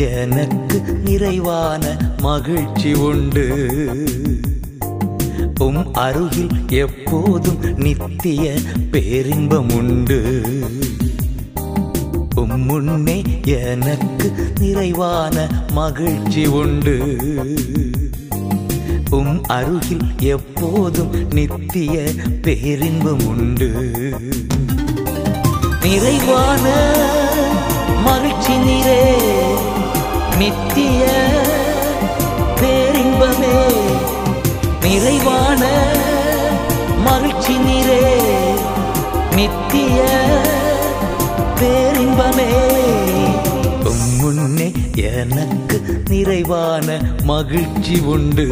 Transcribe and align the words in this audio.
எனக்கு 0.00 0.82
நிறைவான 1.04 2.12
மகிழ்ச்சி 2.20 2.92
உண்டு. 2.92 3.46
உம் 5.58 5.94
அருகில் 5.94 6.48
எப்போதும் 6.68 7.58
நித்திய 7.76 8.52
பேரின்பம் 8.90 9.70
உண்டு. 9.70 10.42
உம் 12.34 12.60
முன்னே 12.60 13.22
எனக்கு 13.44 14.32
நிறைவான 14.60 15.48
மகிழ்ச்சி 15.72 16.46
உண்டு. 16.46 17.16
உம் 19.10 19.42
அருகில் 19.42 20.20
எப்போதும் 20.20 21.10
நித்திய 21.30 22.10
பேரின்பம் 22.42 23.26
உண்டு. 23.26 23.70
நிறைவான 25.82 26.94
மகிழ்ச்சி 28.04 28.56
நிறை 28.56 29.59
நித்திய 30.40 31.02
பேரின்பமே 32.60 33.56
நிறைவான 34.82 35.62
மகிழ்ச்சி 37.04 37.54
நீரே. 37.56 38.04
நித்திய 39.34 39.98
பேரின்பமே 41.60 42.48
உம் 43.84 44.16
முன்னே 44.20 44.68
எனக்கு 44.94 45.78
நிறைவான 46.08 46.88
மகிழ்ச்சி 47.24 47.98
உண்டு. 47.98 48.48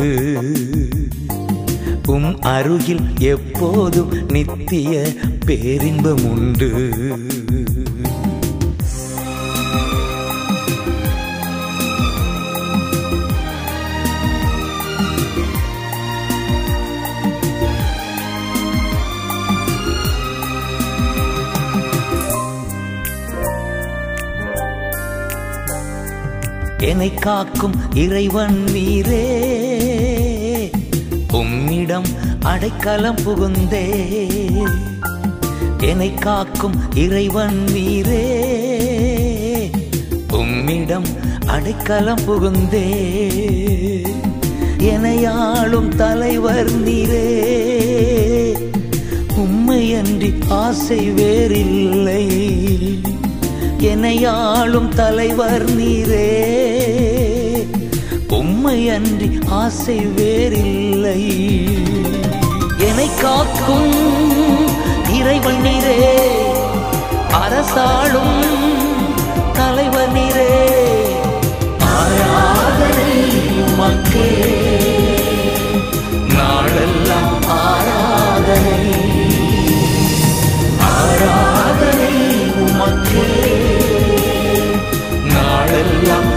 உம் 2.07 2.41
அருகில் 2.41 3.07
எப்போதும் 3.19 4.13
நித்திய 4.29 5.07
பேரின்பம் 5.47 6.25
உண்டு. 6.25 6.71
என்னை 26.89 27.15
காக்கும் 27.15 27.75
இறைவன் 27.95 28.65
நீரே. 28.73 29.25
உம்மிடம் 31.33 32.05
அடைக்கலம் 32.43 33.17
புகுந்தே 33.17 33.87
என்னை 35.81 36.15
காக்கும் 36.15 36.75
இறைவன் 36.95 37.65
நீரே. 37.73 38.27
உம்மிடம் 40.33 41.05
அடைக்கலம் 41.47 42.21
புகுந்தே 42.27 42.91
எனையாளும் 44.79 45.89
தலைவர் 45.89 46.71
நீரே. 46.71 47.29
உம்மையன்றி 49.37 50.33
ஆசை 50.49 51.11
வேறில்லை. 51.11 52.27
எனையாளும் 53.79 54.89
தலைவர் 54.89 55.77
நீரே. 55.77 56.68
உண்மையன்றி 58.69 59.29
ஆசை 59.59 59.95
வேறில்லை. 60.17 61.23
என்னை 62.87 63.07
காக்கும் 63.21 63.95
இறைவன் 65.19 65.61
நீரே 65.67 65.95
அரசாளும் 67.41 68.43
தலைவர் 69.59 70.13
நீரே. 70.17 70.53
ஆராதனை 71.95 73.15
உமக்கே 73.65 74.29
நாளெல்லாம் 76.35 77.41
ஆராதனை. 77.63 78.83
ஆராதனை 80.93 82.15
உமக்கே 82.67 83.29
நாடெல்லாம் 85.35 86.31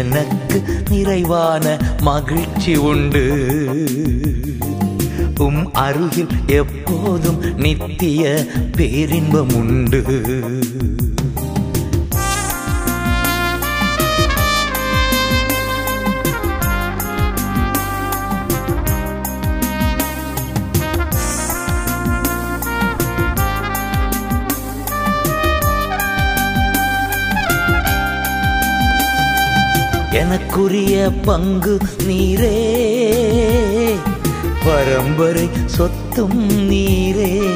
எனக்கு 0.00 0.62
நிறைவான 0.90 1.78
மகிழ்ச்சி 2.00 2.76
உண்டு. 2.76 3.24
உம் 5.38 5.72
அருகில் 5.72 6.26
எப்போதும் 6.46 7.38
நித்திய 7.56 8.46
பேரின்பம் 8.76 9.54
உண்டு. 9.54 10.02
எனக்குரிய 30.10 31.12
பங்கு 31.22 31.78
நீரே. 32.06 32.66
பரம்பரை 34.64 35.48
சொத்தும் 35.66 36.70
நீரே. 36.70 37.50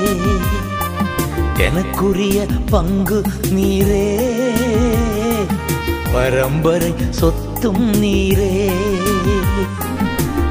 எனக்குரிய 1.57 2.49
பங்கு 2.71 3.23
நீரே. 3.51 4.17
பரம்பரை 6.13 6.95
சொத்தும் 7.11 7.93
நீரே. 7.93 8.71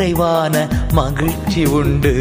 நிறைவான 0.01 0.67
மகிழ்ச்சி 0.91 1.65
உண்டு. 1.65 2.13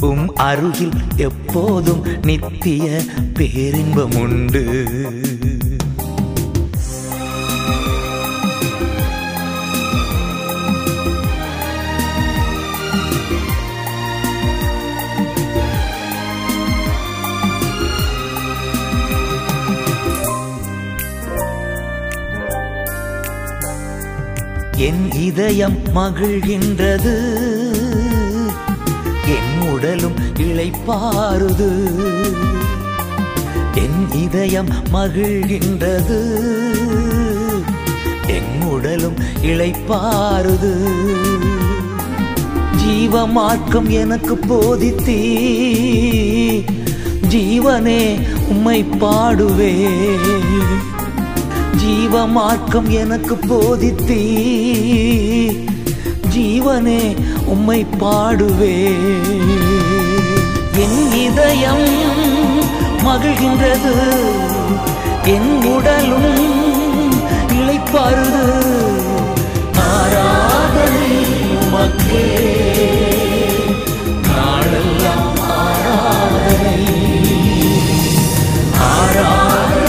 உம் 0.00 0.34
அருகில் 0.34 0.90
எப்போதும் 1.16 2.06
நித்திய 2.22 3.00
பேரின்பம் 3.34 4.14
உண்டு. 4.14 4.86
என் 24.82 25.12
இதயம் 25.12 25.78
மகிழ்கின்றது. 25.94 27.16
என் 29.26 29.70
உடலும் 29.72 30.14
இழைப்பாருது 30.36 31.70
என் 33.74 34.00
இதயம் 34.22 34.68
மகிழ்கின்றது. 34.94 36.18
என் 38.26 38.62
உடலும் 38.70 39.18
இழைப்பாருது 39.42 40.74
ஜீவ 42.76 43.26
மார்க்கம் 43.26 43.90
எனக்கு 43.90 44.34
போதித்தீ. 44.34 45.20
ஜீவனே 47.28 48.20
உம்மை 48.48 48.84
பாடுவே. 48.84 49.74
ஜீவ 51.92 52.26
மார்க்கம் 52.26 52.90
எனக்கு 52.90 53.34
போதித்தீ. 53.34 54.22
ஜீவனே 56.34 57.16
உம்மை 57.44 57.86
பாடுவே. 57.98 58.94
என் 60.76 61.12
இதயம் 61.12 61.86
மகிழ்கின்றது. 63.04 63.96
என் 65.24 65.64
உடலும் 65.64 66.34
இழைப்பாருது 67.52 68.44
ஆராதனை 69.78 71.12
உமக்கே 71.62 72.26
நாடெல்லாம் 74.28 75.40
ஆராதனை. 75.58 76.78
ஆராதனை 78.78 79.81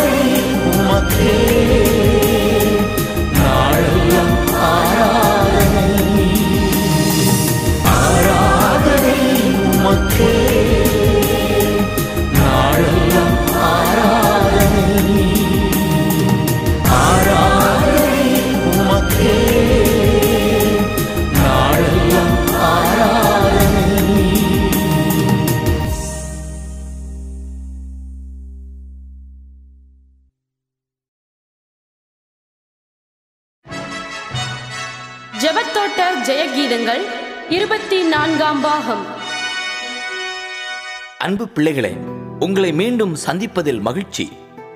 அன்பு 41.24 41.48
பிள்ளைகளே 41.48 41.98
உங்களை 42.40 42.74
மீண்டும் 42.74 43.18
சந்திப்பதில் 43.26 43.80
மகிழ்ச்சி. 43.80 44.32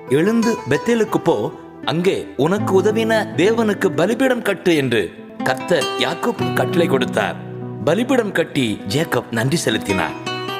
எழுந்து 0.08 0.54
பெத்தேலுக்கு 0.68 1.16
போ 1.16 1.52
அங்கே 1.84 2.26
உனக்கு 2.36 2.82
உதவின 2.82 3.12
தேவனுக்கு 3.36 3.88
பலிபீடம் 3.88 4.42
கட்டு 4.42 4.76
என்று 4.76 5.12
கர்த்தர் 5.44 5.84
யாக்கோப் 5.98 6.54
கட்டளை 6.54 6.86
கொடுத்தார். 6.86 7.36
பலிபீடம் 7.84 8.32
கட்டி 8.32 8.80
ஜேக்கப் 8.88 9.30
நன்றி 9.30 9.56
செலுத்தினார். 9.56 10.10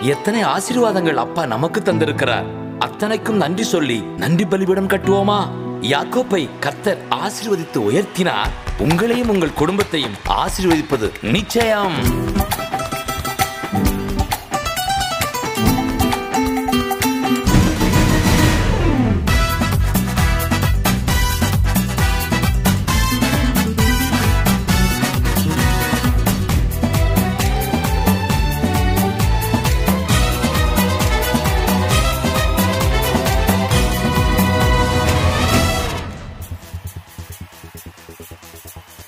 எத்தனை 0.02 0.44
ஆசீர்வாதங்கள் 0.44 1.14
அப்பா 1.14 1.46
நமக்கு 1.46 1.80
தந்திருக்கிறார். 1.80 2.44
அத்தனைக்கும் 2.78 3.42
நன்றி 3.44 3.62
சொல்லி 3.62 3.98
நன்றி 4.16 4.44
பலிபீடம் 4.44 4.88
கட்டுவோமா? 4.88 5.40
யாக்கோப்பை 5.80 6.48
கர்த்தர் 6.60 6.98
ஆசீர்வதித்து 7.10 7.78
உயர்த்தினார். 7.90 8.54
உங்களையும் 8.78 9.28
உங்கள் 9.28 9.52
குடும்பத்தையும் 9.52 10.16
ஆசீர்வதிப்பது 10.28 11.10
நிச்சயம். 11.22 11.94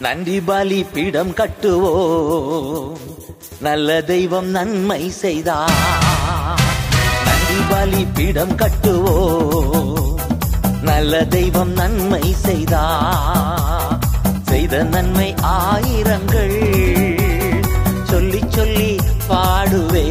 நன்றி 0.00 0.40
பலி 0.40 0.84
பீடம் 0.92 1.34
கட்டுவோம் 1.34 2.98
நல்ல 3.60 4.02
தெய்வம் 4.02 4.48
நன்மை 4.48 5.10
செய்தா. 5.10 5.66
நன்றி 7.24 7.60
பலி 7.70 8.04
பீடம் 8.04 8.54
கட்டுவோம் 8.54 10.16
நல்ல 10.82 11.24
தெய்வம் 11.24 11.72
நன்மை 11.72 12.34
செய்தா. 12.34 12.84
செய்த 14.42 14.82
நன்மை 14.82 15.34
ஆயிரங்கள் 15.42 16.58
சொல்லி 18.04 18.40
சொல்லி 18.48 18.96
பாடுவே 19.28 20.08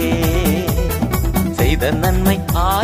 செய்த 1.51 1.91
நன்மை 1.91 2.39
ஆ 2.55 2.79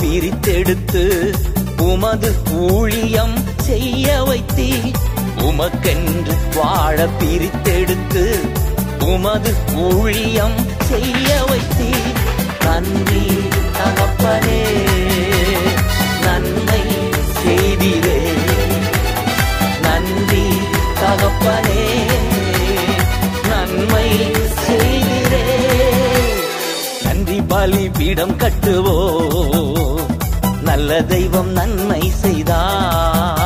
பிரித்தெடுத்து 0.00 1.34
உமது 1.78 2.34
ஊழியம் 2.52 3.34
செய்ய 3.56 4.22
வைத்தி. 4.22 4.92
உமக்கென்று 5.36 6.34
வாழ 6.54 7.08
பிரித்தெடுத்து 7.20 8.38
உமது 9.00 9.54
ஊழியம் 9.76 10.54
செய்ய 10.88 11.44
வைத்தி. 11.48 11.90
நன்றி 12.64 13.26
தகப்பனே 13.78 14.62
நன்மை 16.22 16.80
செய்திரே. 17.44 18.20
நன்றி 19.82 20.46
தகப்பனே 21.00 21.84
நன்மை 23.48 24.32
செய்திரே. 24.66 25.44
நன்றி 27.04 27.40
பலிபீடம் 27.40 28.36
கட்டுவோ 28.36 29.45
நல்ல 30.76 30.96
தெய்வம் 31.02 31.50
நன்மை 31.50 32.00
செய்தார். 32.22 33.45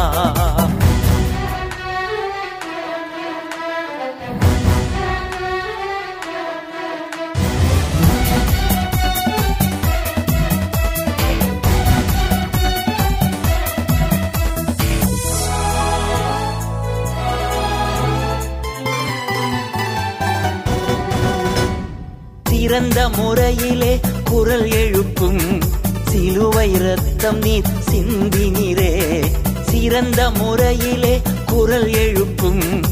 சிலுவை 26.41 26.71
ரத்தம் 26.79 27.39
நீர் 27.39 27.67
சிந்தினிரே 27.91 29.25
சிறந்த 29.61 30.31
முறையிலே 30.31 31.23
குரல் 31.47 31.93
எழுப்பும். 31.93 32.83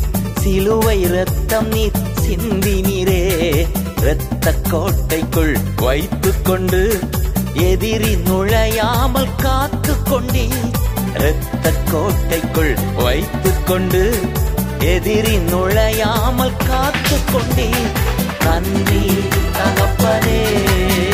சிலுவை 0.41 1.07
ரத்தம் 1.07 1.69
நீர் 1.69 1.91
சிந்தினிரே 2.27 3.23
இரத்த 4.01 4.55
கோட்டைக்குள் 4.71 5.57
வைத்து 5.77 6.43
கொண்டு 6.43 6.99
எதிரி 7.53 8.15
நுழையாமல் 8.15 9.35
காத்து 9.37 9.95
கொண்டீர். 10.11 10.73
இரத்த 11.15 11.73
கோட்டைக்குள் 11.91 12.75
வைத்து 12.97 13.53
கொண்டு 13.65 14.19
எதிரி 14.79 15.37
நுழையாமல் 15.37 16.57
காத்து 16.69 17.17
கொண்டீர். 17.33 17.93
நன்றி 18.45 19.19
தகப்பனே. 19.53 21.08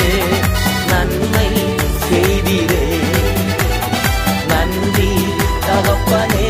தகப்பனே 5.94 6.48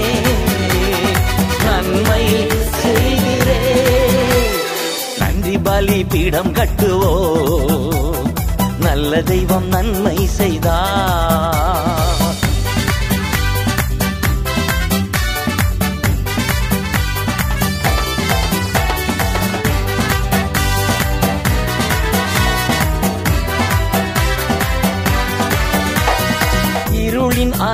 நன்மை 1.65 2.23
செய்திரே 2.79 3.59
நன்றி 5.21 5.57
பலி 5.67 5.99
பீடம் 6.13 6.53
கட்டுவோ 6.59 7.13
நல்ல 8.87 9.23
தெய்வம் 9.33 9.69
நன்மை 9.75 10.17
செய்தார். 10.39 12.14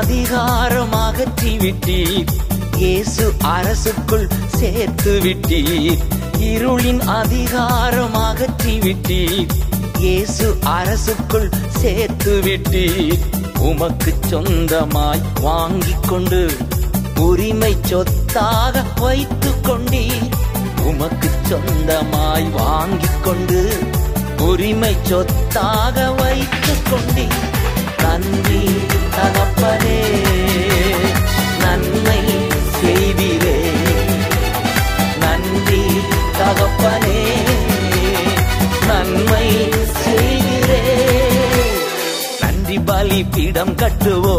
அதிகாரம் 0.01 0.95
அகற்றி 0.99 1.51
விட்டீர் 1.63 2.31
இயேசு 2.77 3.25
அரசுக்குள் 3.49 4.27
சேர்த்து 4.53 5.13
விட்டீர் 5.25 6.01
இருளின் 6.47 7.03
அதிகாரம் 7.15 8.17
அகற்றி 8.21 8.75
விட்டீர் 8.85 9.51
இயேசு 9.99 10.47
அரசுக்குள் 10.75 11.49
சேர்த்து 11.77 12.35
விட்டீர் 12.47 13.21
உமக்கு 13.63 14.13
சொந்தமாய் 14.31 15.25
வாங்கி 15.41 15.95
கொண்டு 16.09 16.43
உரிமை 17.21 17.73
சொத்தாக 17.91 18.85
வைத்து 19.01 19.53
கொண்டீர் 19.63 20.27
உமக்கு 20.87 21.31
சொந்தமாய் 21.51 22.51
வாங்கி 22.57 23.13
கொண்டு 23.23 23.63
உரிமை 24.43 24.95
சொத்தாக 25.05 26.09
வைத்து 26.19 26.75
கொண்டீர் 26.91 27.50
நன்றி 28.03 28.63
தகப்பனே 29.17 29.99
நன்மை 31.61 32.23
செய்திரே. 32.79 33.59
நன்றி 35.21 35.83
தகப்பனே 36.39 37.23
நன்மை 38.87 39.47
செய்திரே. 40.03 40.83
நன்றி 42.41 42.79
பலி 42.79 43.25
பீடம் 43.25 43.75
கட்டுவோ 43.75 44.37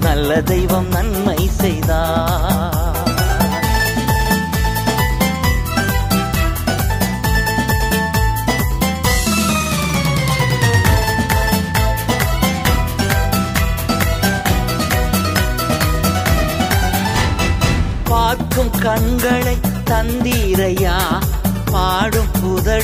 நல்ல 0.00 0.42
தெய்வம் 0.42 0.88
நன்மை 0.88 1.50
செய்தார். 1.60 2.97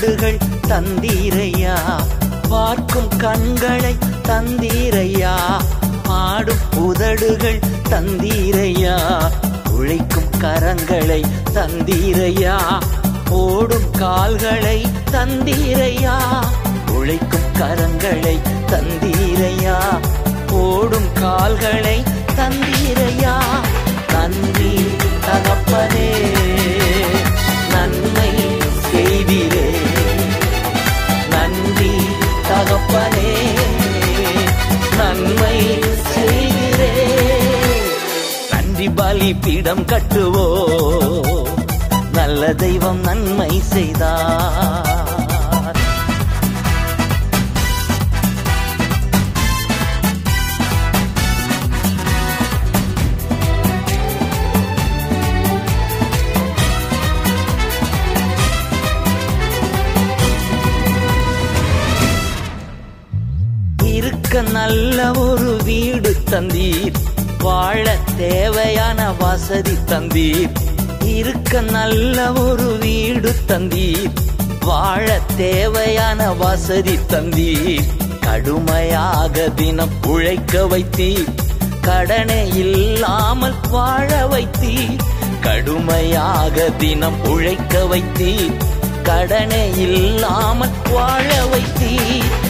நாடுகள் 0.05 0.39
தந்தீரையா? 0.69 1.75
பார்க்கும் 2.49 3.09
கண்களை 3.19 3.93
தந்தீரையா? 4.29 5.33
ஆடும் 6.09 6.65
புதடுகள் 6.71 7.61
தந்தீரையா? 7.91 8.97
உழைக்கும் 9.71 10.29
கரங்களை 10.41 11.21
தந்தீரையா? 11.55 12.57
ஓடும் 13.31 13.91
கால்களை 13.99 14.79
தந்தீரையா? 15.13 16.17
உழைக்கும் 16.93 17.49
கரங்களை 17.59 18.37
தந்தீரையா? 18.73 19.79
ஓடும் 20.51 21.11
கால்களை 21.15 21.99
தந்தீரையா? 22.37 23.37
நன்றி 24.13 24.75
தகப்பனே 25.27 26.11
நன்மை 27.73 28.31
செய்தீரே. 28.91 29.64
தகப்பனே 32.65 33.31
நன்மை 34.99 35.57
செய்கிறே. 36.13 36.93
நன்றி 38.53 38.89
பலி 38.91 39.31
பீடம் 39.35 39.85
கட்டுவோ 39.85 40.47
நல்ல 42.13 42.53
தெய்வம் 42.55 43.01
நன்மை 43.01 43.51
செய்தார் 43.73 45.04
நல்ல 64.65 65.11
ஒரு 65.11 65.57
வீடு 65.65 66.17
தந்தீர். 66.31 66.93
வாழ 67.39 67.99
தேவையான 68.17 69.13
வசதி 69.13 69.71
தந்தீர். 69.87 70.51
இருக்க 71.05 71.61
நல்ல 71.61 72.33
ஒரு 72.33 72.77
வீடு 72.81 73.35
தந்தீர். 73.49 74.13
வாழ 74.61 75.21
தேவையான 75.37 76.33
வசதி 76.33 76.99
தந்தீர். 77.09 77.85
கடுமையாக 78.21 79.49
தினம் 79.49 79.91
உழைக்க 80.07 80.67
வைத்தீர். 80.71 81.35
கடனே 81.81 82.49
இல்லாமல் 82.49 83.55
வாழ 83.71 84.27
வைத்தீர். 84.31 84.99
கடுமையாக 85.41 86.71
தினம் 86.79 87.25
உழைக்க 87.25 87.85
வைத்தீர். 87.85 88.57
கடனே 89.03 89.71
இல்லாமல் 89.77 90.71
வாழ 90.93 91.35
வைத்தீர். 91.45 92.44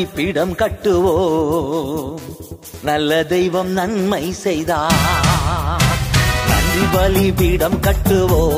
நன்றி 0.00 0.32
பலி 0.32 0.54
கட்டுவோ 0.54 2.14
நல்ல 2.82 3.24
தெய்வம் 3.24 3.68
நன்மை 3.68 4.32
செய்தார் 4.32 5.82
நன்றி 6.48 6.84
பலிபீடம் 6.92 7.80
கட்டுவோ 7.80 8.48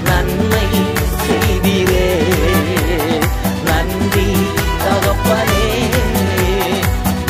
நன்மை 0.06 0.68
செய்தீரே 1.24 2.06
நன்றி 3.68 4.26
தகப்பனே 4.84 5.68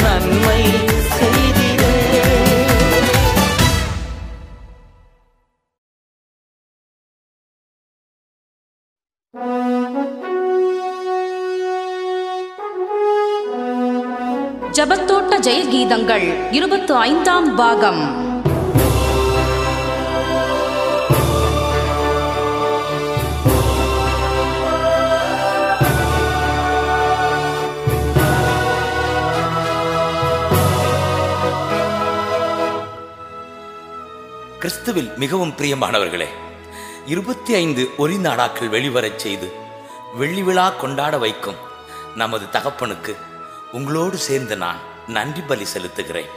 நன்மை 0.02 0.62
செய்தீரே. 1.16 1.92
ஜபத்தோட்ட 14.72 15.32
ஜெயகீதங்கள் 15.46 16.28
இருபத்து 16.50 16.94
ஐந்தாம் 17.08 17.54
பாகம். 17.54 18.30
கிறிஸ்துவில் 34.62 35.16
மிகவும் 35.16 35.54
பிரியமானவர்களே 35.56 36.26
இருபத்தி 37.06 37.54
ஐந்து 37.54 37.90
ஒரி 37.98 38.16
நாடாக்கள் 38.16 38.68
வெளிவரச் 38.68 39.18
செய்து 39.18 39.52
வெள்ளி 40.14 40.42
விழா 40.42 40.70
கொண்டாட 40.70 41.18
வைக்கும் 41.18 41.54
நமது 42.14 42.46
தகப்பனுக்கு 42.52 43.16
உங்களோடு 43.72 44.16
சேர்ந்து 44.16 44.56
நான் 44.56 44.76
நன்றி 45.08 45.40
பலி 45.40 45.66
செலுத்துகிறேன். 45.74 46.28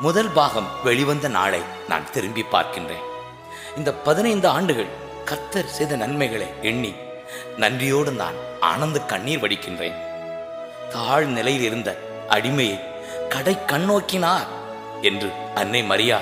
முதல் 0.00 0.28
பாகம் 0.28 0.68
வெளிவந்த 0.84 1.28
நாளை 1.28 1.60
நான் 1.88 2.10
திரும்பி 2.10 2.44
பார்க்கின்றேன். 2.52 3.04
இந்த 3.76 3.94
பதினைந்து 3.94 4.48
ஆண்டுகள் 4.48 4.88
கத்தர் 5.24 5.64
செய்த 5.64 5.96
நன்மைகளை 5.96 6.48
எண்ணி 6.62 6.94
நன்றியோடு 7.56 8.10
நான் 8.10 8.34
ஆனந்த 8.60 9.00
கண்ணீர் 9.00 9.40
வடிக்கின்றேன். 9.40 9.94
தாழ் 10.88 11.24
நிலையில் 11.24 11.62
இருந்த 11.62 11.98
அடிமையை 12.28 12.80
கடை 13.28 13.58
கண்ணோக்கினார் 13.66 14.46
என்று 15.00 15.32
அன்னை 15.54 15.82
மரியா 15.82 16.20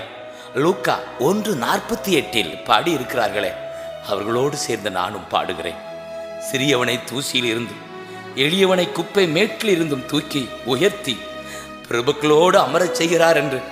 லூக்கா 0.54 0.98
ஒன்று 1.18 1.54
நாற்பத்தி 1.54 2.06
எட்டில் 2.06 2.62
பாடி 2.62 2.94
இருக்கிறார்களே 2.94 3.52
அவர்களோடு 4.06 4.56
சேர்ந்து 4.56 4.90
நானும் 4.90 5.24
பாடுகிறேன். 5.30 5.74
சிறியவனை 6.52 7.00
தூசியில் 7.04 7.44
இருந்து 7.44 7.72
எளியவனை 8.34 8.92
குப்பை 8.92 9.26
மேட்டில் 9.26 9.70
இருந்தும் 9.70 10.06
தூக்கி 10.06 10.48
உயர்த்தி 10.64 11.18
பிரபுக்களோடு 11.88 12.56
அமரச் 12.56 12.94
செய்கிறார் 12.94 13.36
என்று 13.36 13.62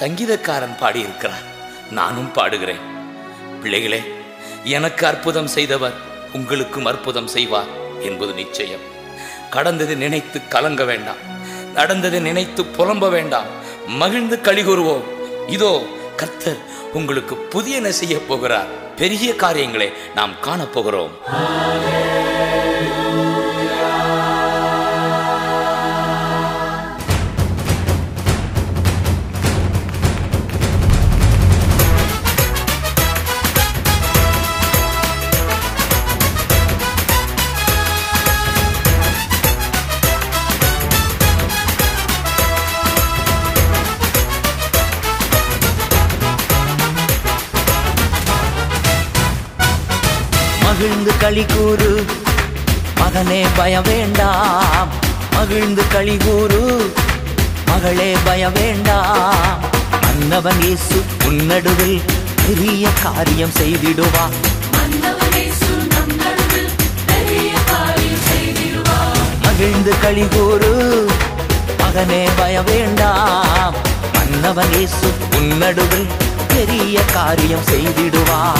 சங்கீதக்காரன் 0.00 0.78
பாடியிருக்கிறார். 0.78 1.42
நானும் 1.90 2.30
பாடுகிறேன். 2.34 2.80
பிள்ளைகளே 3.62 4.02
எனக்கு 4.64 5.06
அற்புதம் 5.06 5.46
செய்தவர் 5.46 5.94
உங்களுக்கும் 6.32 6.84
அற்புதம் 6.84 7.26
செய்வார் 7.26 8.00
என்பது 8.00 8.32
நிச்சயம். 8.32 8.80
கடந்ததை 9.50 9.96
நினைத்து 9.96 10.48
கலங்க 10.48 10.84
வேண்டாம். 10.84 11.16
நடந்ததை 11.74 12.20
நினைத்து 12.20 12.62
புலம்ப 12.62 13.10
வேண்டாம். 13.10 13.46
மகிழ்ந்து 13.86 14.38
கழிகூறுவோம் 14.42 15.02
இதோ 15.46 15.82
கர்த்தர் 16.22 16.60
உங்களுக்கு 16.92 17.34
புதியன 17.52 17.88
செய்ய 18.00 18.14
போகிறார். 18.28 18.70
பெரிய 18.96 19.28
காரியங்களை 19.44 19.88
நாம் 20.14 20.34
காணப்போகிறோம் 20.44 21.14
களி 51.22 51.46
கூறு. 51.56 52.04
மகனே 52.96 53.46
பய 53.56 53.80
வேண்டாம். 53.80 54.88
மகிழ்ந்து 55.30 55.82
களி 55.92 56.16
கூறு. 56.16 56.92
மகளே 57.66 58.16
பய 58.24 58.48
வேண்டாம். 58.48 59.58
அன்னவன் 60.02 60.60
இயேசு 60.60 61.02
உன்னடுவில் 61.28 62.00
பெரிய 62.46 62.88
காரியம் 63.02 63.50
செய்திடுவா. 63.60 64.24
மகிழ்ந்து 69.42 69.94
களி 70.02 70.26
கூறு. 70.30 71.06
மகனே 71.78 72.28
பய 72.36 72.62
வேண்டாம். 72.62 73.74
மன்னவன் 74.12 74.72
இயேசு 74.72 75.12
உன்னடுவில் 75.30 76.06
பெரிய 76.48 77.00
காரியம் 77.12 77.64
செய்திடுவா. 77.70 78.50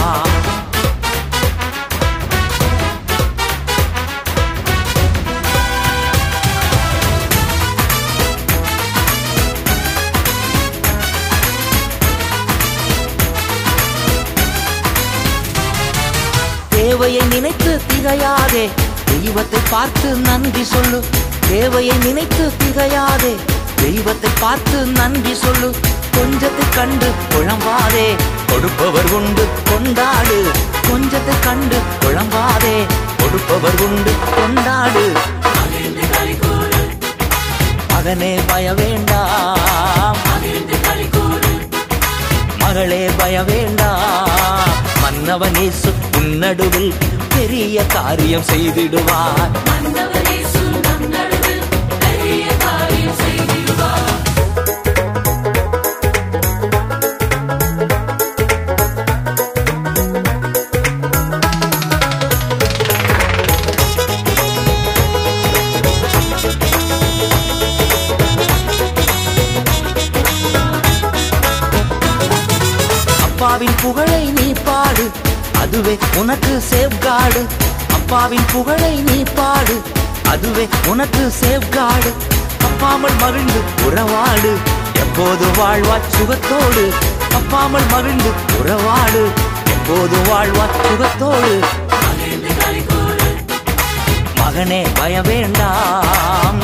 தேவையை 17.02 17.26
நினைத்து 17.26 17.80
திகையாதே. 17.88 18.70
தெய்வத்தை 19.04 19.60
பார்த்து 19.70 20.08
நன்றி 20.14 20.64
சொல்லு. 20.64 21.04
தேவையை 21.48 21.96
நினைத்து 21.96 22.52
திகையாதே. 22.60 23.32
தெய்வத்தை 23.76 24.30
பார்த்து 24.40 24.86
நன்றி 24.86 25.34
சொல்லு. 25.34 25.74
கொஞ்சத்தை 26.16 26.66
கண்டு 26.74 27.08
குழம்பாதே 27.32 28.06
கொடுப்பவர் 28.46 29.10
உண்டு 29.12 29.48
கொண்டாடு. 29.64 30.38
கொஞ்சத்தை 30.88 31.34
கண்டு 31.40 31.80
குழம்பாதே 32.02 32.76
கொடுப்பவர் 33.18 33.80
உண்டு 33.80 34.12
கொண்டாடு. 34.36 35.04
மகனே 37.88 38.32
பய 38.46 38.74
வேண்டாம் 38.74 40.16
மகளே 42.58 43.10
பய 43.18 43.42
வேண்டாம் 43.42 44.41
மன்னவனேசு 45.22 45.90
உன்னடுவில் 46.18 46.92
பெரிய 47.34 47.84
காரியம் 47.86 48.46
செய்திடுவார். 48.46 49.52
அப்பாவின் 73.26 73.78
புகழை 73.82 74.11
அதுவே 75.74 75.92
உனக்கு 76.16 76.54
சேவ்காடு 76.70 77.40
அப்பாவின் 77.92 78.44
புகழை 78.52 78.90
நீ 79.00 79.22
பாடு. 79.34 79.76
அதுவே 80.28 80.64
உனக்கு 80.86 81.22
சேவ்காடு 81.40 82.10
அப்பாமல் 82.68 83.16
மகிழ்ந்து 83.20 83.60
உறவாடு. 83.84 84.50
எப்போது 84.94 85.46
வாழ்வா 85.58 85.96
சுகத்தோடு. 86.16 86.84
அப்பாமல் 87.38 87.88
மகிழ்ந்து 87.90 88.32
உறவாடு. 88.58 89.22
எப்போது 89.66 90.18
வாழ்வா 90.28 90.66
சுகத்தோடு. 90.82 91.54
மகனே 94.40 94.82
பய 94.94 95.22
வேண்டாம் 95.22 96.60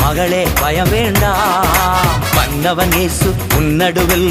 மகளே 0.00 0.46
பய 0.60 0.84
வேண்டாம் 0.84 2.22
வந்தவன் 2.34 2.92
இயேசு 2.92 3.28
உன்னடுவில் 3.56 4.30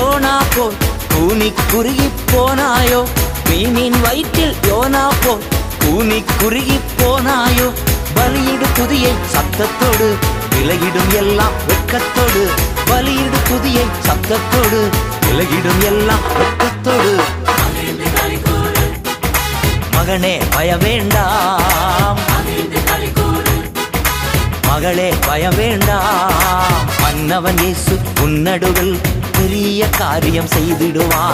கூனி 1.31 1.53
குறுகி 1.71 2.07
போனாயோ 2.31 2.97
மீனின் 3.49 3.97
வயிற்றில் 4.01 4.55
யோனா 4.67 5.03
போ. 5.23 5.33
கூனி 5.83 6.23
குறுகி 6.39 6.77
போனாயோ 6.99 7.67
பலியிடு 8.15 8.67
துதியை 8.77 9.11
சத்தத்தோடு. 9.33 10.07
விலகிடும் 10.55 11.13
எல்லாம் 11.13 11.55
வெட்கத்தோடு. 11.67 12.41
பலியிடு 12.89 13.39
துதியை 13.49 13.85
சத்தத்தோடு. 14.07 14.81
விலகிடும் 15.25 15.81
எல்லாம் 15.91 16.25
வெட்கத்தோடு. 16.39 17.13
மகனே 19.95 20.35
பய 20.55 20.77
வேண்டாம் 20.77 22.19
மகளே 24.67 25.09
பய 25.27 25.49
வேண்டாம் 25.49 26.85
மன்னவன் 27.01 27.57
இயேசு 27.57 27.95
உன்னடுவில் 28.23 28.95
பெரிய 29.47 29.89
காரியம் 29.89 30.45
செய்திடுவா. 30.45 31.25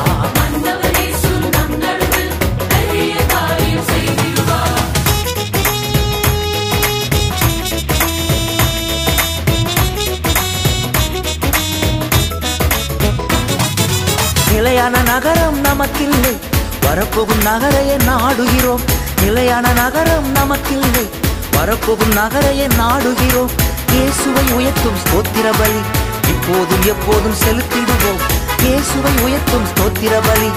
நிலையான 14.52 15.02
நகரம் 15.02 15.64
நமக்கில்லை. 15.64 16.38
வரப்போகும் 16.82 17.42
நகரையே 17.46 17.98
நாடுகிறோம். 17.98 18.84
நிலையான 19.22 19.72
நகரம் 19.72 20.36
நமக்கில்லை. 20.36 21.10
வரப்போகும் 21.52 22.12
நகரையே 22.12 22.68
நாடுகிறோம். 22.68 23.50
இயேசுவை 23.92 24.44
உயர்த்தும் 24.52 24.98
ஸ்தோத்திர 25.04 25.50
பலி. 25.58 26.07
இப்போதும் 26.28 26.84
எப்போதும் 26.94 27.38
செலுத்திடுவோம். 27.46 28.22
இயேசுவை 28.64 29.12
உயர்த்தும் 29.24 29.68
ஸ்தோத்திர 29.72 30.14
பலி. 30.28 30.50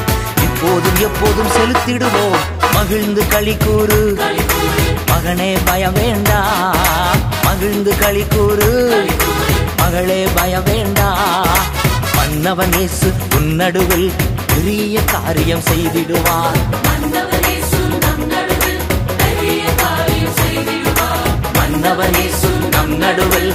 இப்போதும் 0.46 0.98
எப்போதும் 1.00 1.52
செலுத்திடுவோம். 1.56 2.40
மகிழ்ந்து 2.74 3.22
களி 3.26 3.56
கூறு. 3.64 4.18
மகனே 5.10 5.56
பயம் 5.64 5.92
வேண்டாம் 5.92 7.20
மகிழ்ந்து 7.44 7.94
களி 7.98 8.24
கூறு. 8.34 8.70
மகளே 9.76 10.26
பயம் 10.34 10.62
வேண்டாம் 10.64 11.58
மன்னவன் 12.14 12.72
இயேசு 12.72 13.12
உன்னடுவில் 13.38 14.10
பெரிய 14.54 15.00
காரியம் 15.04 15.64
செய்திடுவார். 15.70 16.60
மன்னவன் 21.56 22.14
இயேசு 22.14 22.48
நம் 22.70 22.96
நடுவில் 22.98 23.52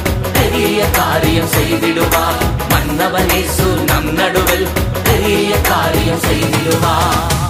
பெரிய 0.58 0.84
காரியம் 0.92 1.50
செய்திடுவார் 1.54 2.38
மன்னவனேசு 2.72 3.66
நம் 3.90 4.08
நடுவில் 4.14 4.68
பெரிய 5.04 5.50
காரியம் 5.68 6.22
செய்திடுவார் 6.22 7.45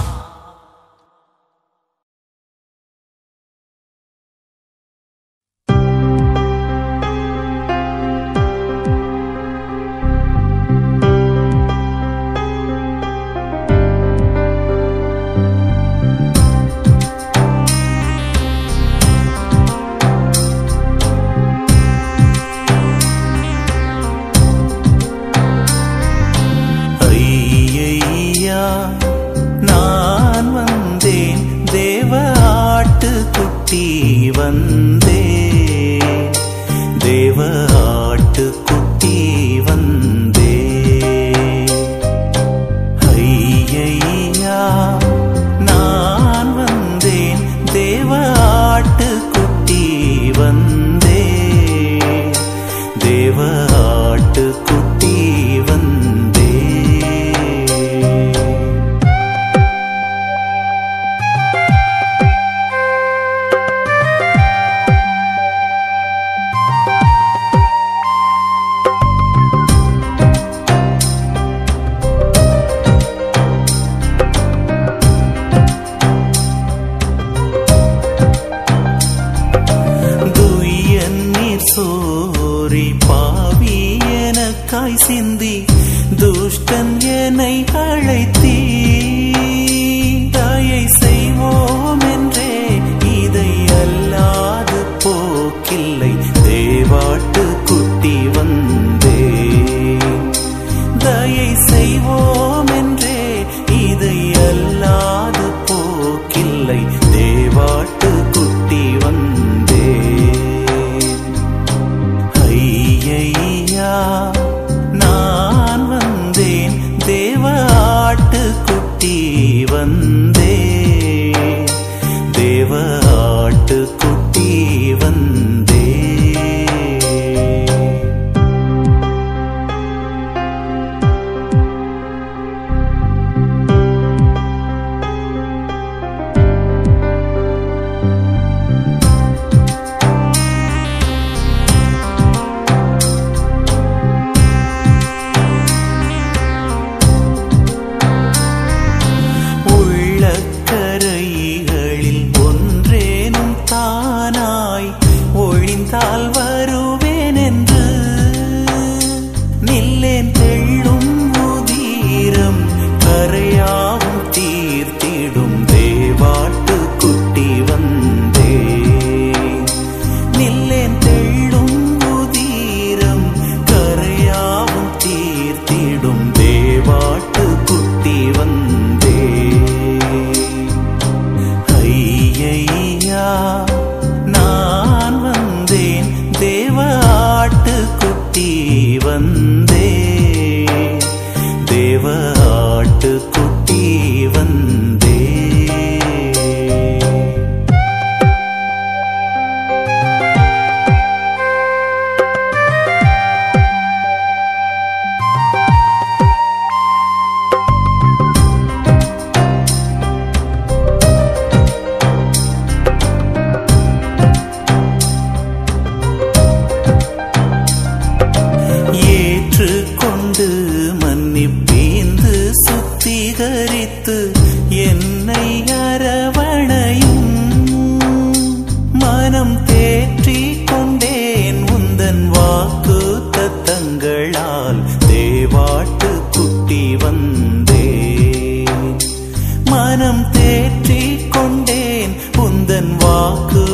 தேற்றிக் 240.30 241.26
கொண்டேன் 241.30 242.14
உந்தன் 242.38 242.92
வாக்கு 242.96 243.65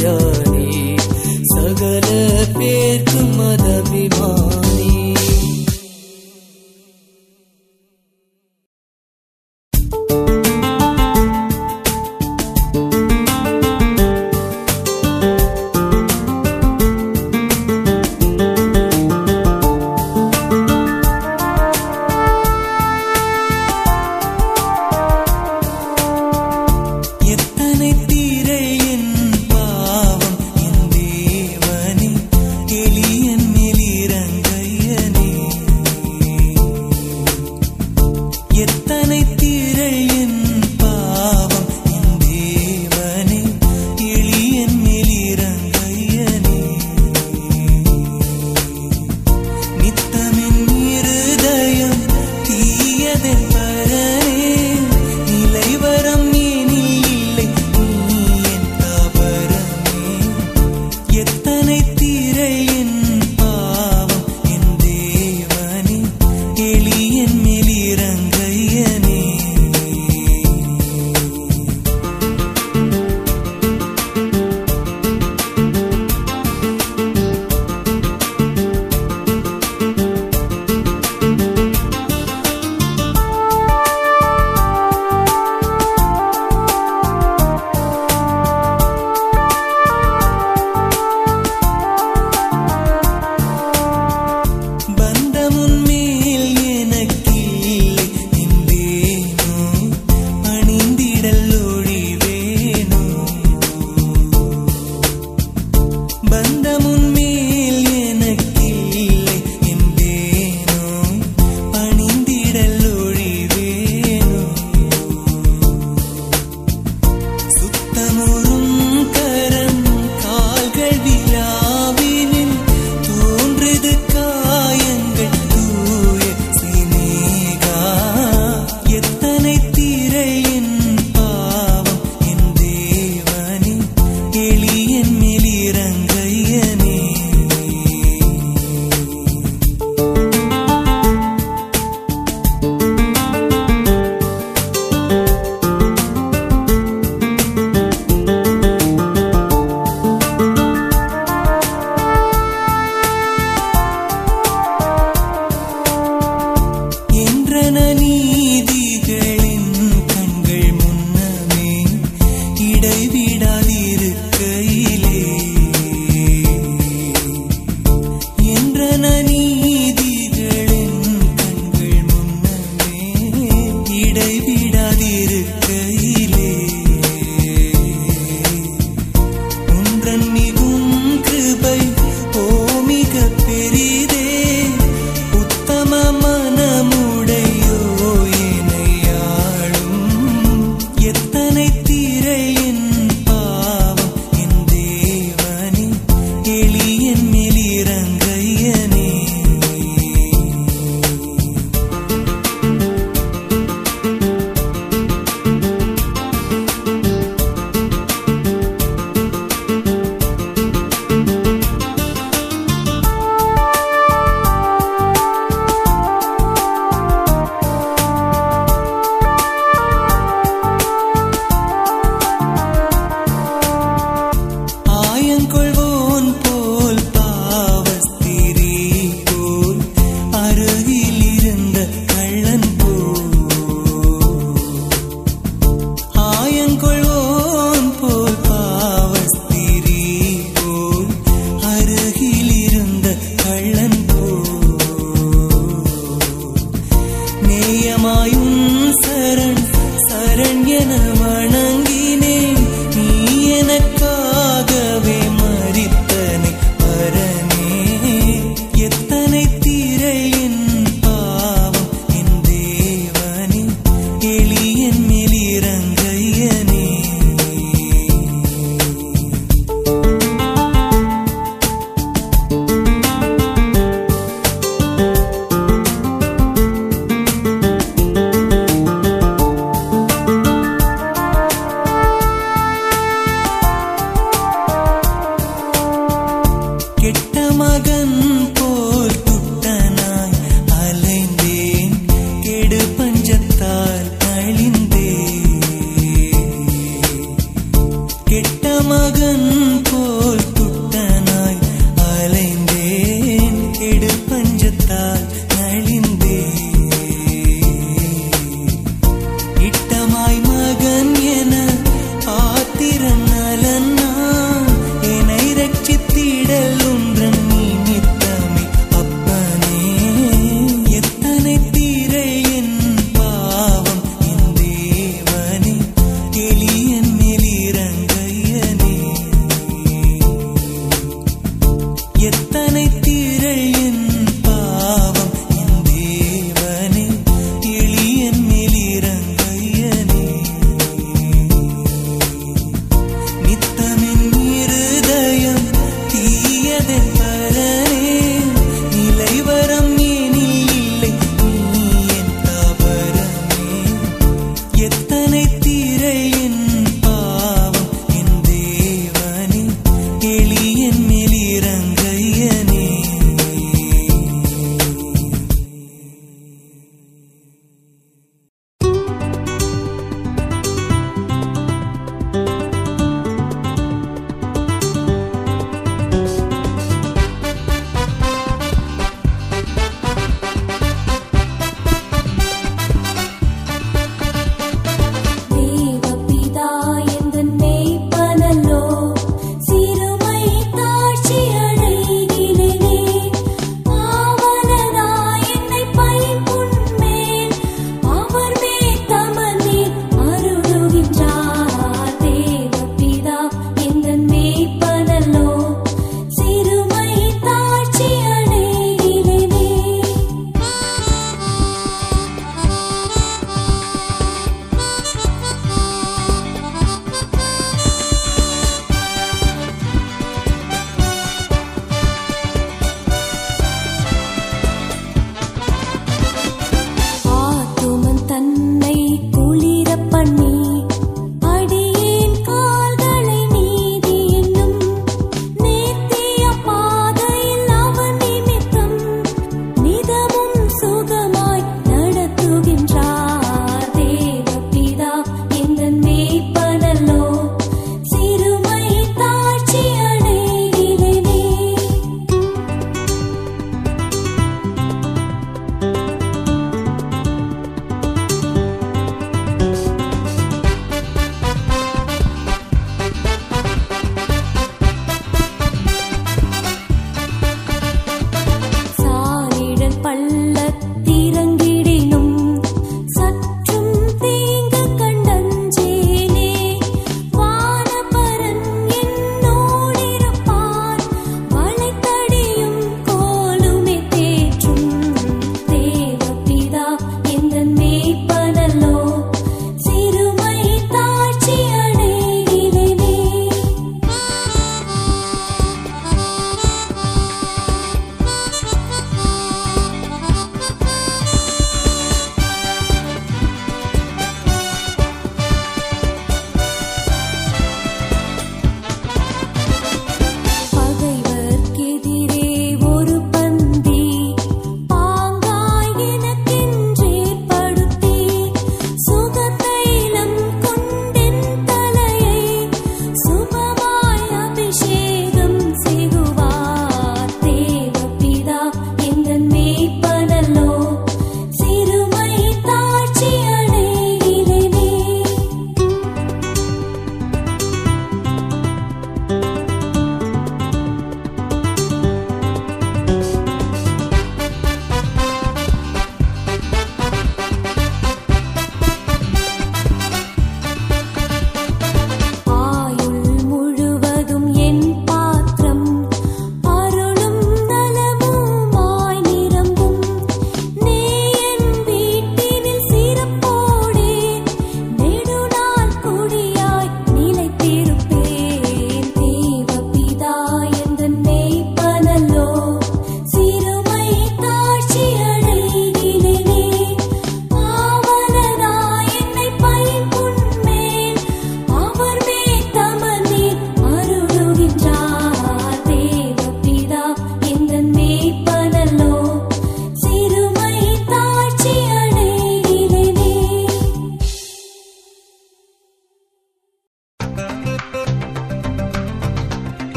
ஞானி 0.00 0.66
சகல 1.52 2.08
பேர்க்கும் 2.58 3.32
மதபிமானி 3.38 4.67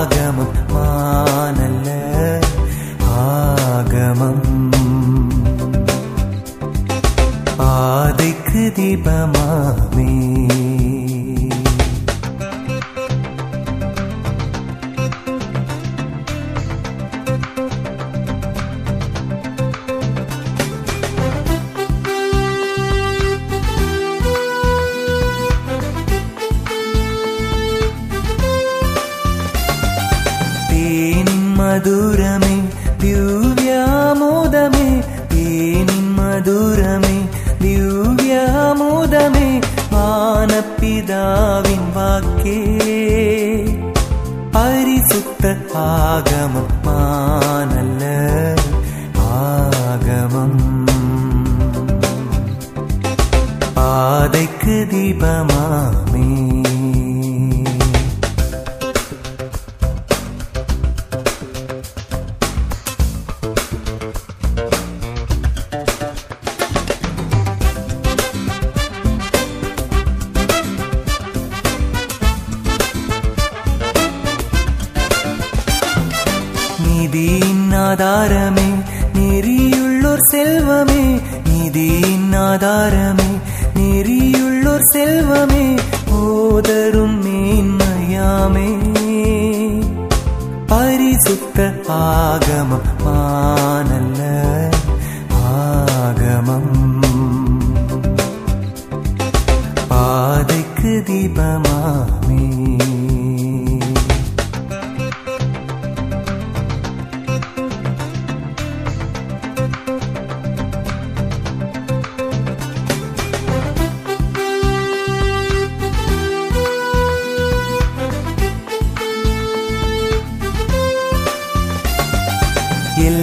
ஆகமம் 0.00 0.59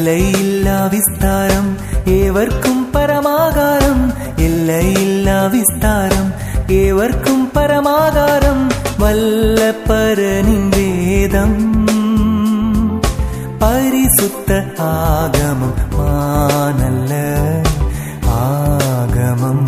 എല്ലയില്ലാ 0.07 0.89
വിസ്താരം 0.93 1.65
ഏവർക്കും 2.07 2.91
പരമാകാരം. 2.95 4.13
എല്ലയില്ലാ 4.39 5.45
വിസ്താരം 5.45 6.27
ഏവർക്കും 6.73 7.51
പരമാകാരം. 7.55 8.59
വല്ലപ്പരനിൻ 8.99 10.69
വേദം 10.69 11.51
പരിശുദ്ധ 13.61 14.53
ആഗമം 14.81 15.73
മാനല്ല 15.97 17.13
ആഗമം. 18.27 19.59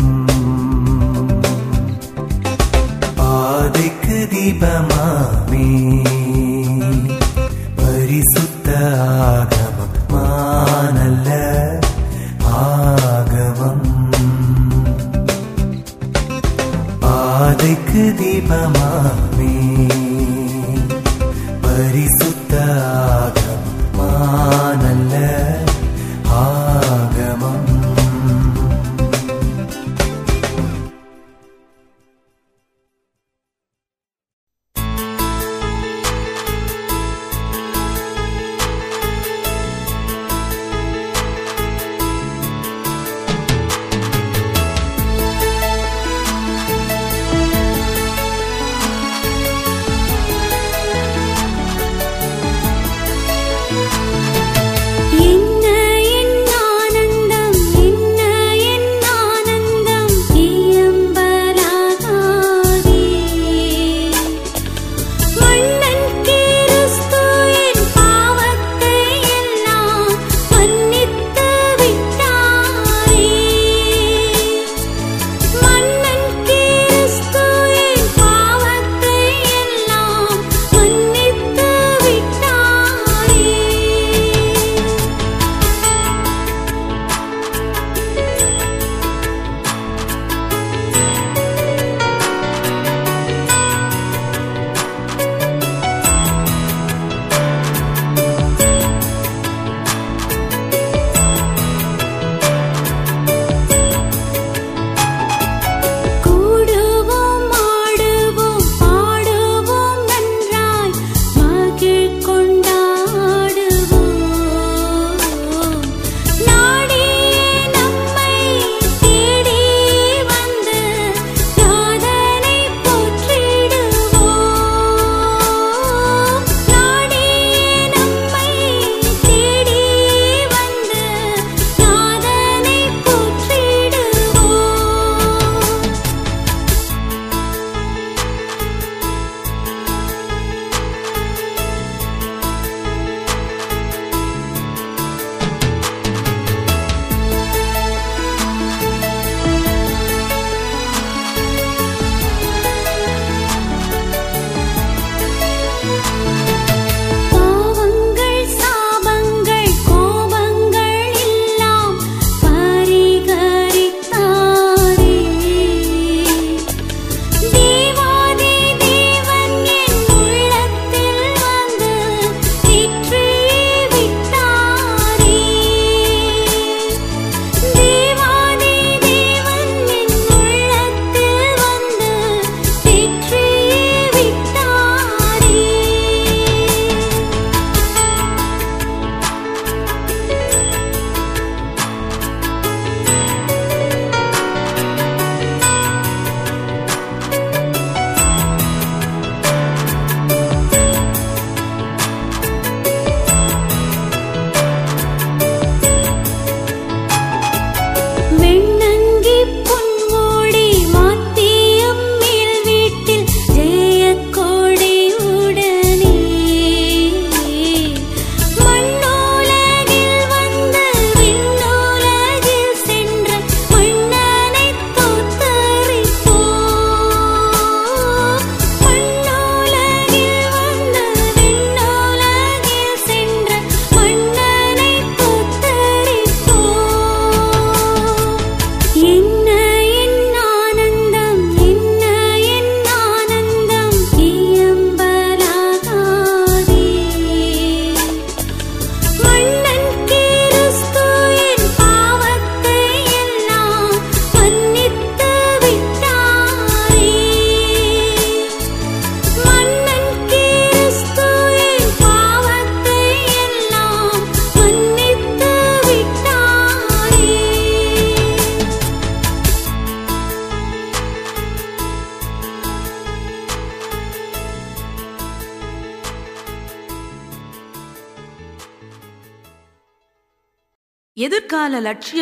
പാതയ്ക്ക് 3.18 4.18
ദീപമാ 4.30 4.99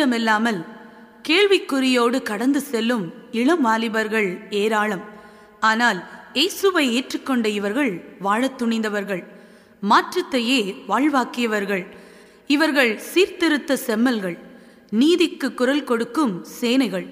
எதிர்கால 0.07 0.51
கேள்விக்குறியோடு 1.27 2.21
கடந்து 2.21 2.61
செல்லும் 2.61 3.13
இளம் 3.31 3.61
வாலிபர்கள் 3.61 4.29
ஏராளம். 4.49 5.03
ஆனால் 5.59 6.03
இயேசுவை 6.33 6.85
ஏற்றுக்கொண்ட 6.89 7.45
இவர்கள் 7.45 7.91
வாழத் 8.19 8.61
துணிந்தவர்கள் 8.61 9.23
மாற்றத்தையே 9.81 10.59
வாழ்வாக்கியவர்கள். 10.87 11.85
இவர்கள் 12.47 12.97
சீர்திருத்த 12.97 13.77
செம்மல்கள் 13.87 14.37
நீதிக்கு 14.89 15.53
குரல் 15.53 15.83
கொடுக்கும் 15.83 16.43
சேனைகள் 16.43 17.07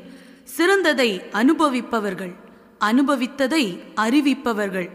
சிறந்ததை 0.58 1.10
அனுபவிப்பவர்கள் 1.32 2.34
அனுபவித்ததை 2.80 3.64
அறிவிப்பவர்கள் 3.96 4.90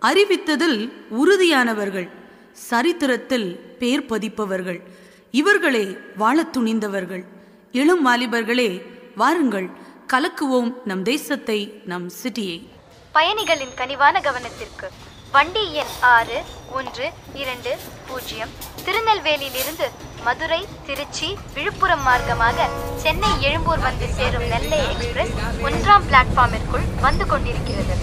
அறிவித்ததில் 0.00 0.92
உறுதியானவர்கள் 1.10 2.08
சரித்திரத்தில் 2.52 3.48
பேர் 3.78 4.06
பதிப்பவர்கள். 4.06 4.80
இவர்களே 5.30 5.96
வாழத் 6.16 6.56
துணிந்தவர்கள். 6.56 7.24
இளம் 7.74 8.04
வாலிபர்களே 8.06 8.70
வாருங்கள் 9.16 9.66
கலக்குவோம் 10.12 10.70
நம் 10.84 11.02
தேசத்தை 11.02 11.56
நம் 11.84 12.06
சிட்டியை. 12.10 12.58
பயணிகளின் 13.12 13.74
கனிவான 13.76 14.20
கவனத்திற்கு 14.20 14.86
வண்டி 15.32 15.64
எண் 15.72 15.92
ஆறு 16.00 16.38
ஒன்று 16.72 17.06
இரண்டு 17.34 17.72
பூஜ்ஜியம் 18.08 18.54
திருநெல்வேலியிலிருந்து 18.84 19.88
மதுரை 20.24 20.60
திருச்சி 20.86 21.28
விழுப்புரம் 21.54 22.04
மார்க்கமாக 22.06 22.68
சென்னை 22.96 23.32
எழும்பூர் 23.40 23.78
வந்து 23.78 24.08
சேரும் 24.08 24.48
நெல்லை 24.48 24.80
எக்ஸ்பிரஸ் 24.88 25.36
ஒன்றாம் 25.68 26.08
பிளாட்ஃபார்மிற்குள் 26.10 26.88
வந்து 27.00 27.26
கொண்டிருக்கிறது. 27.26 27.94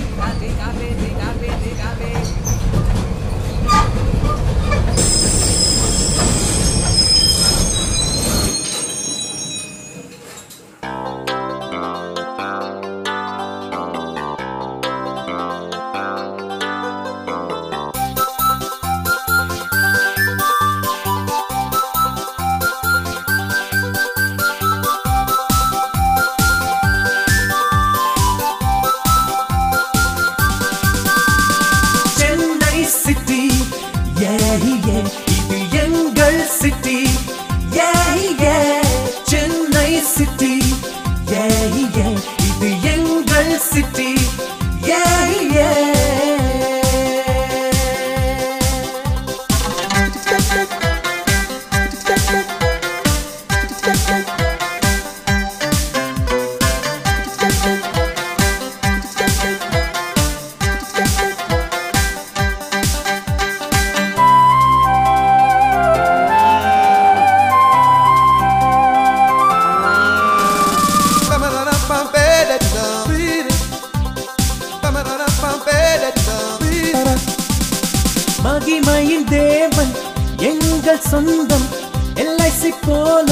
போல 82.95 83.29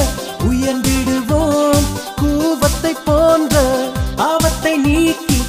உயர்ந்திடுவோம். 0.49 1.85
கூவத்தை 2.21 2.93
போன்ற 3.05 3.55
ஆபத்தை 4.29 4.73
நீக்கி 4.77 5.39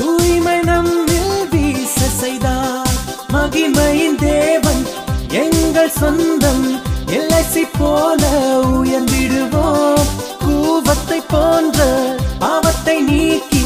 தூய்மை 0.00 0.58
நம்மில் 0.70 1.36
வீச 1.52 1.96
செய்தார். 2.20 2.92
மகிமையின் 3.34 4.18
தேவன் 4.26 4.82
எங்கள் 5.44 5.92
சொந்தம் 6.00 6.66
எல்லைசி 7.16 7.64
போல 7.78 8.22
உயர்ந்திடுவோம். 8.78 10.08
கூவத்தை 10.46 11.20
போன்ற 11.28 11.78
ஆபத்தை 12.52 12.96
நீக்கி 13.10 13.62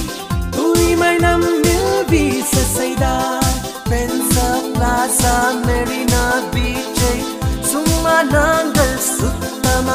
தூய்மை 0.57 1.15
நம்மில் 1.17 1.93
வீச 2.11 2.53
செய்தார். 2.77 3.57
பென்சா 3.91 4.49
பிளாசா 4.75 5.35
மெரினா 5.67 6.08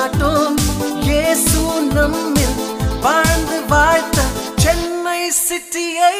மாட்டோம் 0.05 0.55
இயேசு 1.03 1.59
நம்மில் 1.89 2.55
வாழ்ந்து 3.01 3.57
வாழ்த்த 3.67 4.25
சென்னை 4.63 5.19
சிட்டியை 5.37 6.15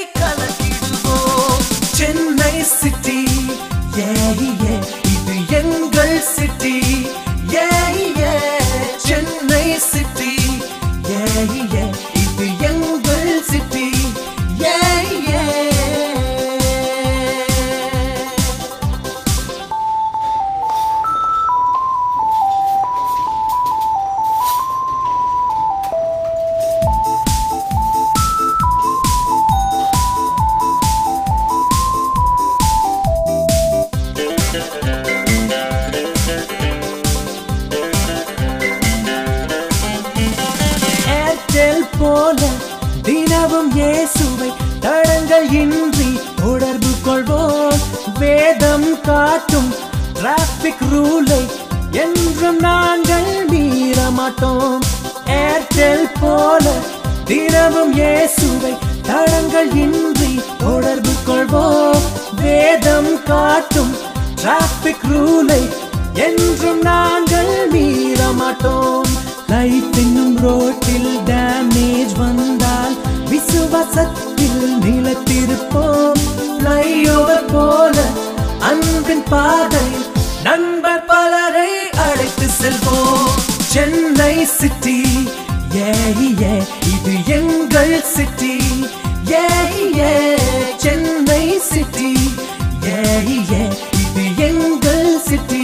அன்பின் 79.06 79.24
பாதை 79.30 79.88
நண்பர் 80.44 81.02
பலரை 81.08 81.72
அழைத்து 82.04 82.48
செல்வோம். 82.60 83.34
சென்னை 83.72 84.36
சிட்டி 84.46 85.00
ஏ 85.80 85.90
இது 86.26 87.16
எங்கள் 87.38 87.96
சிட்டி. 88.14 88.54
ஏ 89.32 90.14
சென்னை 90.84 91.44
சிட்டி 91.72 92.12
ஏ 92.94 93.02
இது 94.04 94.26
எங்கள் 94.50 95.12
சிட்டி. 95.28 95.63